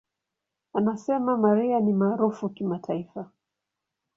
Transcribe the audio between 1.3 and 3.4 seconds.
"Mariah ni maarufu kimataifa.